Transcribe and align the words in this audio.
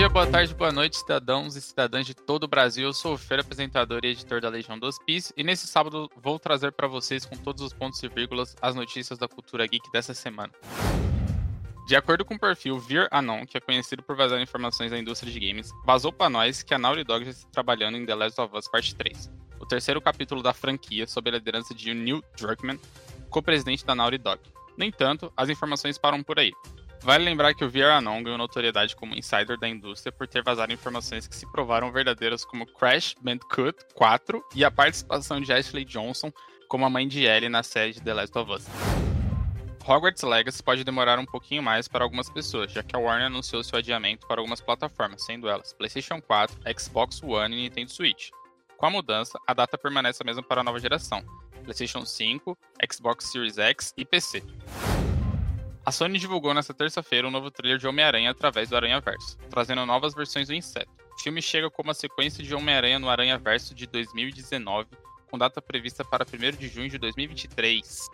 dia, 0.00 0.08
boa 0.08 0.26
tarde, 0.26 0.54
boa 0.54 0.72
noite, 0.72 0.96
cidadãos 0.96 1.56
e 1.56 1.60
cidadãs 1.60 2.06
de 2.06 2.14
todo 2.14 2.44
o 2.44 2.48
Brasil. 2.48 2.84
Eu 2.84 2.92
sou 2.94 3.12
o 3.12 3.18
Fer, 3.18 3.40
apresentador 3.40 4.00
e 4.02 4.08
editor 4.08 4.40
da 4.40 4.48
Legião 4.48 4.78
dos 4.78 4.98
Pis, 4.98 5.30
e 5.36 5.44
nesse 5.44 5.66
sábado 5.66 6.10
vou 6.16 6.38
trazer 6.38 6.72
para 6.72 6.88
vocês, 6.88 7.26
com 7.26 7.36
todos 7.36 7.62
os 7.62 7.74
pontos 7.74 8.02
e 8.02 8.08
vírgulas, 8.08 8.56
as 8.62 8.74
notícias 8.74 9.18
da 9.18 9.28
cultura 9.28 9.66
geek 9.66 9.92
dessa 9.92 10.14
semana. 10.14 10.54
De 11.86 11.94
acordo 11.94 12.24
com 12.24 12.34
o 12.34 12.38
perfil 12.38 12.78
Vir 12.78 13.08
Anon, 13.10 13.44
que 13.44 13.58
é 13.58 13.60
conhecido 13.60 14.02
por 14.02 14.16
vazar 14.16 14.40
informações 14.40 14.90
da 14.90 14.98
indústria 14.98 15.30
de 15.30 15.38
games, 15.38 15.70
vazou 15.84 16.10
para 16.10 16.30
nós 16.30 16.62
que 16.62 16.72
a 16.72 16.78
Naughty 16.78 17.04
Dog 17.04 17.22
já 17.26 17.32
está 17.32 17.50
trabalhando 17.52 17.98
em 17.98 18.06
The 18.06 18.14
Last 18.14 18.40
of 18.40 18.56
Us 18.56 18.68
Part 18.68 18.94
3, 18.94 19.30
o 19.60 19.66
terceiro 19.66 20.00
capítulo 20.00 20.42
da 20.42 20.54
franquia 20.54 21.06
sob 21.06 21.28
a 21.28 21.34
liderança 21.34 21.74
de 21.74 21.92
Neil 21.92 22.24
Druckmann, 22.38 22.80
co-presidente 23.28 23.84
da 23.84 23.94
Naughty 23.94 24.16
Dog. 24.16 24.40
No 24.78 24.84
entanto, 24.86 25.30
as 25.36 25.50
informações 25.50 25.98
param 25.98 26.22
por 26.22 26.38
aí. 26.38 26.52
Vale 27.02 27.24
lembrar 27.24 27.54
que 27.54 27.64
o 27.64 27.70
VR 27.70 27.96
Anon 27.96 28.22
ganhou 28.22 28.36
notoriedade 28.36 28.94
como 28.94 29.14
insider 29.14 29.58
da 29.58 29.66
indústria 29.66 30.12
por 30.12 30.28
ter 30.28 30.42
vazado 30.42 30.72
informações 30.72 31.26
que 31.26 31.34
se 31.34 31.50
provaram 31.50 31.90
verdadeiras 31.90 32.44
como 32.44 32.66
Crash 32.66 33.14
Bandicoot 33.20 33.78
4 33.94 34.44
e 34.54 34.64
a 34.64 34.70
participação 34.70 35.40
de 35.40 35.52
Ashley 35.52 35.84
Johnson 35.84 36.30
como 36.68 36.84
a 36.84 36.90
mãe 36.90 37.08
de 37.08 37.24
Ellie 37.24 37.48
na 37.48 37.62
série 37.62 37.94
de 37.94 38.02
The 38.02 38.14
Last 38.14 38.38
of 38.38 38.52
Us. 38.52 38.66
Hogwarts 39.86 40.22
Legacy 40.22 40.62
pode 40.62 40.84
demorar 40.84 41.18
um 41.18 41.24
pouquinho 41.24 41.62
mais 41.62 41.88
para 41.88 42.04
algumas 42.04 42.28
pessoas, 42.28 42.70
já 42.70 42.82
que 42.82 42.94
a 42.94 42.98
Warner 42.98 43.26
anunciou 43.26 43.64
seu 43.64 43.78
adiamento 43.78 44.26
para 44.26 44.40
algumas 44.40 44.60
plataformas, 44.60 45.24
sendo 45.24 45.48
elas 45.48 45.72
PlayStation 45.72 46.20
4, 46.20 46.60
Xbox 46.78 47.22
One 47.22 47.56
e 47.56 47.62
Nintendo 47.62 47.90
Switch. 47.90 48.28
Com 48.76 48.86
a 48.86 48.90
mudança, 48.90 49.38
a 49.46 49.54
data 49.54 49.78
permanece 49.78 50.22
a 50.22 50.26
mesma 50.26 50.42
para 50.42 50.60
a 50.60 50.64
nova 50.64 50.78
geração, 50.78 51.24
PlayStation 51.64 52.04
5, 52.04 52.56
Xbox 52.92 53.32
Series 53.32 53.58
X 53.58 53.94
e 53.96 54.04
PC. 54.04 54.44
A 55.90 55.92
Sony 55.92 56.20
divulgou 56.20 56.54
nesta 56.54 56.72
terça-feira 56.72 57.26
um 57.26 57.32
novo 57.32 57.50
trailer 57.50 57.76
de 57.76 57.84
Homem-Aranha 57.84 58.30
através 58.30 58.68
do 58.68 58.76
Aranha-Verso, 58.76 59.36
trazendo 59.50 59.84
novas 59.84 60.14
versões 60.14 60.46
do 60.46 60.54
inseto. 60.54 60.88
O 61.18 61.20
filme 61.20 61.42
chega 61.42 61.68
como 61.68 61.90
a 61.90 61.94
sequência 61.94 62.44
de 62.44 62.54
Homem-Aranha 62.54 63.00
no 63.00 63.10
Aranha-Verso 63.10 63.74
de 63.74 63.88
2019, 63.88 64.86
com 65.28 65.36
data 65.36 65.60
prevista 65.60 66.04
para 66.04 66.24
1 66.24 66.56
de 66.56 66.68
junho 66.68 66.88
de 66.88 66.96
2023. 66.96 68.08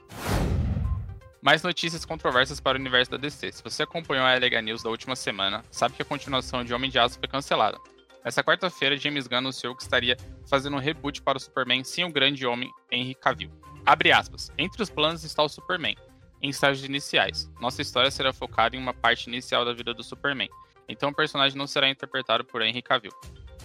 Mais 1.42 1.62
notícias 1.62 2.06
controversas 2.06 2.60
para 2.60 2.78
o 2.78 2.80
universo 2.80 3.10
da 3.10 3.18
DC. 3.18 3.52
Se 3.52 3.62
você 3.62 3.82
acompanhou 3.82 4.24
a 4.24 4.32
LH 4.32 4.62
News 4.62 4.82
da 4.82 4.88
última 4.88 5.14
semana, 5.14 5.62
sabe 5.70 5.96
que 5.96 6.02
a 6.02 6.06
continuação 6.06 6.64
de 6.64 6.72
Homem 6.72 6.88
de 6.88 6.98
Aço 6.98 7.18
foi 7.18 7.28
cancelada. 7.28 7.78
Nessa 8.24 8.42
quarta-feira, 8.42 8.96
James 8.96 9.26
Gunn 9.26 9.36
anunciou 9.36 9.76
que 9.76 9.82
estaria 9.82 10.16
fazendo 10.48 10.78
um 10.78 10.80
reboot 10.80 11.20
para 11.20 11.36
o 11.36 11.40
Superman 11.40 11.84
sem 11.84 12.06
o 12.06 12.10
grande 12.10 12.46
homem 12.46 12.72
Henry 12.90 13.14
Cavill. 13.14 13.52
Abre 13.84 14.12
aspas. 14.12 14.50
Entre 14.56 14.82
os 14.82 14.88
planos 14.88 15.22
está 15.22 15.42
o 15.42 15.48
Superman, 15.48 15.94
em 16.40 16.48
estágios 16.48 16.84
iniciais. 16.84 17.50
Nossa 17.60 17.82
história 17.82 18.10
será 18.10 18.32
focada 18.32 18.76
em 18.76 18.78
uma 18.78 18.94
parte 18.94 19.28
inicial 19.28 19.64
da 19.64 19.72
vida 19.72 19.92
do 19.94 20.02
Superman, 20.02 20.48
então 20.88 21.10
o 21.10 21.14
personagem 21.14 21.58
não 21.58 21.66
será 21.66 21.88
interpretado 21.88 22.44
por 22.44 22.62
Henry 22.62 22.82
Cavill. 22.82 23.12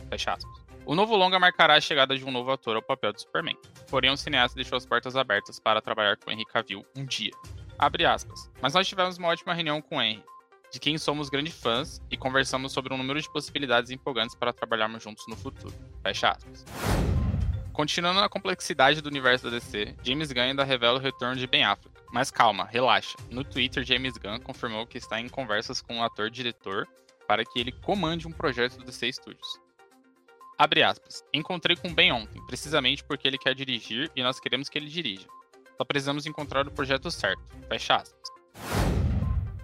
Fecha 0.10 0.34
aspas. 0.34 0.62
O 0.86 0.96
novo 0.96 1.16
longa 1.16 1.40
marcará 1.40 1.76
a 1.76 1.82
chegada 1.82 2.18
de 2.18 2.26
um 2.26 2.32
novo 2.32 2.52
ator 2.52 2.76
ao 2.76 2.82
papel 2.82 3.14
do 3.14 3.22
Superman. 3.22 3.56
Porém, 3.90 4.12
o 4.12 4.18
cineasta 4.18 4.56
deixou 4.56 4.78
as 4.78 4.86
portas 4.86 5.16
abertas 5.16 5.60
para 5.60 5.82
trabalhar 5.82 6.18
com 6.18 6.32
Henry 6.32 6.46
Cavill 6.46 6.86
um 6.98 7.06
dia. 7.06 7.32
Abre 7.78 8.06
aspas. 8.06 8.50
Mas 8.62 8.74
nós 8.74 8.88
tivemos 8.88 9.18
uma 9.18 9.28
ótima 9.28 9.54
reunião 9.54 9.82
com 9.82 10.02
Henry, 10.02 10.24
de 10.72 10.80
quem 10.80 10.98
somos 10.98 11.30
grandes 11.30 11.54
fãs, 11.54 12.02
e 12.10 12.18
conversamos 12.18 12.72
sobre 12.72 12.94
um 12.94 12.98
número 12.98 13.22
de 13.22 13.32
possibilidades 13.32 13.92
empolgantes 13.92 14.36
para 14.36 14.52
trabalharmos 14.52 15.04
juntos 15.04 15.26
no 15.28 15.36
futuro. 15.36 15.74
Fecha 16.02 16.32
aspas. 16.32 16.66
Continuando 17.72 18.20
na 18.20 18.28
complexidade 18.28 19.02
do 19.02 19.08
universo 19.08 19.46
da 19.46 19.58
DC, 19.58 19.96
James 20.04 20.32
Gunn 20.32 20.42
ainda 20.42 20.64
revela 20.64 20.98
o 20.98 21.02
retorno 21.02 21.36
de 21.36 21.48
Ben 21.48 21.64
Affleck. 21.64 22.01
Mas 22.12 22.30
calma, 22.30 22.66
relaxa. 22.66 23.18
No 23.30 23.44
Twitter, 23.44 23.84
James 23.84 24.18
Gunn 24.18 24.40
confirmou 24.40 24.86
que 24.86 24.98
está 24.98 25.20
em 25.20 25.30
conversas 25.30 25.82
com 25.82 26.00
o 26.00 26.04
ator-diretor 26.04 26.88
para 27.28 27.46
que 27.46 27.60
ele 27.60 27.72
comande 27.72 28.28
um 28.28 28.32
projeto 28.32 28.78
do 28.78 28.84
DC 28.84 29.14
Studios. 29.14 29.60
Abre 30.58 30.84
aspas. 30.84 31.24
Encontrei 31.34 31.76
com 31.76 31.94
Ben 31.94 32.12
ontem, 32.12 32.46
precisamente 32.46 33.04
porque 33.04 33.28
ele 33.28 33.38
quer 33.38 33.56
dirigir 33.56 34.12
e 34.16 34.22
nós 34.22 34.40
queremos 34.40 34.68
que 34.68 34.78
ele 34.78 34.90
dirija. 34.90 35.28
Só 35.78 35.86
precisamos 35.86 36.26
encontrar 36.26 36.68
o 36.68 36.72
projeto 36.72 37.10
certo. 37.10 37.42
Fecha 37.68 37.96
aspas. 37.96 38.22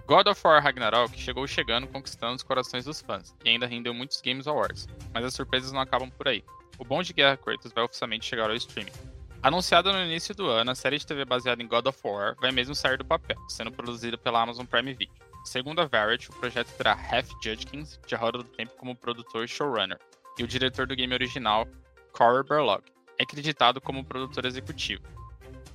God 0.06 0.26
of 0.26 0.40
War 0.42 0.62
Ragnarok 0.62 1.16
chegou 1.18 1.46
chegando, 1.46 1.86
conquistando 1.86 2.34
os 2.36 2.42
corações 2.42 2.86
dos 2.86 3.02
fãs, 3.02 3.36
e 3.44 3.50
ainda 3.50 3.66
rendeu 3.66 3.92
muitos 3.92 4.22
Games 4.22 4.46
Awards, 4.46 4.88
mas 5.12 5.22
as 5.22 5.34
surpresas 5.34 5.70
não 5.70 5.82
acabam 5.82 6.10
por 6.10 6.26
aí. 6.26 6.42
O 6.78 6.84
Bom 6.84 7.02
de 7.02 7.12
Guerra 7.12 7.36
Kratos 7.36 7.72
vai 7.72 7.84
oficialmente 7.84 8.24
chegar 8.24 8.48
ao 8.48 8.56
streaming. 8.56 8.90
Anunciada 9.40 9.92
no 9.92 10.02
início 10.02 10.34
do 10.34 10.48
ano, 10.48 10.72
a 10.72 10.74
série 10.74 10.98
de 10.98 11.06
TV 11.06 11.24
baseada 11.24 11.62
em 11.62 11.68
God 11.68 11.86
of 11.86 11.98
War 12.04 12.34
vai 12.40 12.50
mesmo 12.50 12.74
sair 12.74 12.98
do 12.98 13.04
papel, 13.04 13.36
sendo 13.48 13.70
produzida 13.70 14.18
pela 14.18 14.42
Amazon 14.42 14.66
Prime 14.66 14.92
Video. 14.92 15.14
Segundo 15.44 15.80
a 15.80 15.86
Variety, 15.86 16.28
o 16.28 16.34
projeto 16.34 16.68
terá 16.76 16.92
Half 16.92 17.30
Judkins, 17.42 18.00
de 18.04 18.16
Roda 18.16 18.38
do 18.38 18.44
Tempo, 18.44 18.74
como 18.76 18.96
produtor 18.96 19.44
e 19.44 19.48
showrunner, 19.48 19.98
e 20.36 20.42
o 20.42 20.46
diretor 20.46 20.88
do 20.88 20.96
game 20.96 21.14
original, 21.14 21.68
Corey 22.12 22.42
Burlock, 22.42 22.90
é 23.16 23.22
acreditado 23.22 23.80
como 23.80 24.04
produtor 24.04 24.44
executivo. 24.44 25.04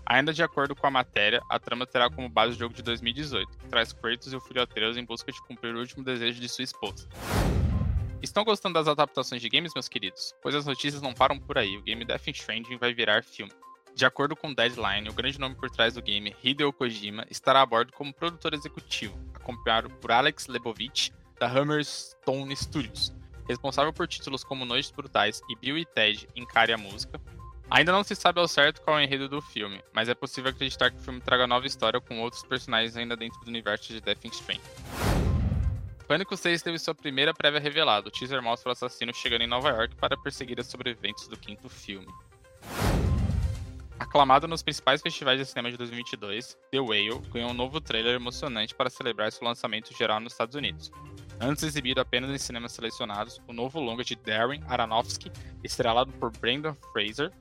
Ainda 0.05 0.33
de 0.33 0.43
acordo 0.43 0.75
com 0.75 0.85
a 0.85 0.91
matéria, 0.91 1.41
a 1.49 1.57
trama 1.57 1.87
terá 1.87 2.09
como 2.09 2.27
base 2.27 2.55
o 2.55 2.59
jogo 2.59 2.73
de 2.73 2.83
2018, 2.83 3.57
que 3.57 3.67
traz 3.69 3.93
Kratos 3.93 4.33
e 4.33 4.35
o 4.35 4.41
filho 4.41 4.61
Atreus 4.61 4.97
em 4.97 5.05
busca 5.05 5.31
de 5.31 5.41
cumprir 5.41 5.73
o 5.73 5.79
último 5.79 6.03
desejo 6.03 6.41
de 6.41 6.49
sua 6.49 6.65
esposa. 6.65 7.07
Estão 8.23 8.45
gostando 8.45 8.75
das 8.75 8.87
adaptações 8.87 9.41
de 9.41 9.49
games, 9.49 9.73
meus 9.75 9.89
queridos? 9.89 10.33
Pois 10.41 10.55
as 10.55 10.65
notícias 10.65 11.01
não 11.01 11.13
param 11.13 11.37
por 11.37 11.57
aí, 11.57 11.75
o 11.75 11.81
game 11.81 12.05
Death 12.05 12.29
Stranding 12.29 12.77
vai 12.77 12.93
virar 12.93 13.21
filme. 13.21 13.51
De 13.93 14.05
acordo 14.05 14.33
com 14.33 14.53
Deadline, 14.53 15.09
o 15.09 15.13
grande 15.13 15.37
nome 15.37 15.55
por 15.55 15.69
trás 15.69 15.95
do 15.95 16.01
game, 16.01 16.33
Hideo 16.41 16.71
Kojima, 16.71 17.27
estará 17.29 17.61
a 17.61 17.65
bordo 17.65 17.91
como 17.91 18.13
produtor 18.13 18.53
executivo, 18.53 19.19
acompanhado 19.33 19.89
por 19.89 20.09
Alex 20.09 20.47
Lebovich, 20.47 21.11
da 21.37 21.47
Hammerstone 21.47 22.55
Studios, 22.55 23.13
responsável 23.45 23.91
por 23.91 24.07
títulos 24.07 24.41
como 24.41 24.63
Noites 24.63 24.89
Brutais 24.89 25.41
e 25.49 25.55
Bill 25.57 25.77
e 25.77 25.85
Ted 25.85 26.25
Encare 26.33 26.71
a 26.71 26.77
Música. 26.77 27.19
Ainda 27.69 27.91
não 27.91 28.05
se 28.05 28.15
sabe 28.15 28.39
ao 28.39 28.47
certo 28.47 28.81
qual 28.83 28.99
é 28.99 29.01
o 29.01 29.03
enredo 29.03 29.27
do 29.27 29.41
filme, 29.41 29.83
mas 29.93 30.07
é 30.07 30.15
possível 30.15 30.49
acreditar 30.49 30.91
que 30.91 30.97
o 30.97 31.01
filme 31.01 31.19
traga 31.19 31.45
nova 31.45 31.67
história 31.67 31.99
com 31.99 32.21
outros 32.21 32.43
personagens 32.43 32.95
ainda 32.95 33.17
dentro 33.17 33.37
do 33.41 33.49
universo 33.49 33.91
de 33.91 33.99
Death 33.99 34.23
Stranding. 34.23 35.12
Pânico 36.03 36.35
6 36.35 36.61
teve 36.61 36.77
sua 36.77 36.93
primeira 36.93 37.33
prévia 37.33 37.59
revelada. 37.59 38.09
O 38.09 38.11
teaser 38.11 38.41
mostra 38.41 38.69
o 38.69 38.71
assassino 38.71 39.13
chegando 39.13 39.41
em 39.41 39.47
Nova 39.47 39.69
York 39.69 39.95
para 39.95 40.17
perseguir 40.17 40.59
os 40.59 40.67
sobreviventes 40.67 41.27
do 41.27 41.37
quinto 41.37 41.69
filme. 41.69 42.07
Aclamado 43.99 44.47
nos 44.47 44.61
principais 44.61 45.01
festivais 45.01 45.39
de 45.39 45.45
cinema 45.45 45.71
de 45.71 45.77
2022, 45.77 46.57
The 46.71 46.79
Whale 46.79 47.21
ganhou 47.31 47.51
um 47.51 47.53
novo 47.53 47.79
trailer 47.79 48.15
emocionante 48.15 48.75
para 48.75 48.89
celebrar 48.89 49.31
seu 49.31 49.47
lançamento 49.47 49.95
geral 49.97 50.19
nos 50.19 50.33
Estados 50.33 50.55
Unidos. 50.55 50.91
Antes 51.39 51.63
exibido 51.63 52.01
apenas 52.01 52.29
em 52.29 52.37
cinemas 52.37 52.73
selecionados, 52.73 53.41
o 53.47 53.53
novo 53.53 53.79
longa 53.79 54.03
de 54.03 54.15
Darren 54.15 54.61
Aronofsky, 54.67 55.31
estrelado 55.63 56.11
por 56.13 56.31
Brendan 56.37 56.75
Fraser, 56.91 57.31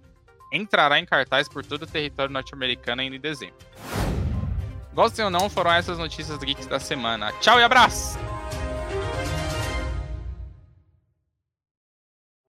entrará 0.52 0.98
em 0.98 1.04
cartaz 1.04 1.48
por 1.48 1.64
todo 1.64 1.82
o 1.82 1.86
território 1.86 2.32
norte-americano 2.32 3.02
ainda 3.02 3.16
em 3.16 3.20
dezembro. 3.20 3.56
Gostem 4.94 5.24
ou 5.24 5.30
não, 5.30 5.48
foram 5.48 5.72
essas 5.72 5.98
notícias 5.98 6.38
geeks 6.38 6.66
da 6.66 6.78
semana. 6.78 7.32
Tchau 7.40 7.58
e 7.58 7.64
abraço! 7.64 8.18